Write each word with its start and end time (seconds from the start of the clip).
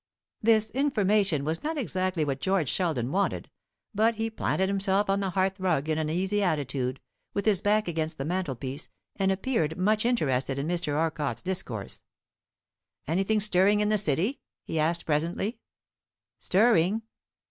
This 0.41 0.71
information 0.71 1.43
was 1.45 1.61
not 1.63 1.77
exactly 1.77 2.25
what 2.25 2.41
George 2.41 2.69
Sheldon 2.69 3.11
wanted, 3.11 3.51
but 3.93 4.15
he 4.15 4.31
planted 4.31 4.67
himself 4.67 5.11
on 5.11 5.19
the 5.19 5.29
hearthrug 5.33 5.89
in 5.89 5.99
an 5.99 6.09
easy 6.09 6.41
attitude, 6.41 6.99
with 7.35 7.45
his 7.45 7.61
back 7.61 7.87
against 7.87 8.17
the 8.17 8.25
mantelpiece, 8.25 8.89
and 9.17 9.31
appeared 9.31 9.77
much 9.77 10.03
interested 10.03 10.57
in 10.57 10.67
Mr. 10.67 10.97
Orcott's 10.97 11.43
discourse. 11.43 12.01
"Anything 13.07 13.39
stirring 13.39 13.79
in 13.79 13.89
the 13.89 13.97
City?" 13.99 14.41
he 14.63 14.79
asked 14.79 15.05
presently. 15.05 15.59
"Stirring? 16.39 17.03